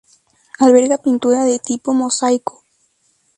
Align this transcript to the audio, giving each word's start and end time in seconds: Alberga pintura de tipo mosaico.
Alberga 0.63 0.97
pintura 0.97 1.45
de 1.45 1.59
tipo 1.59 1.93
mosaico. 1.93 2.53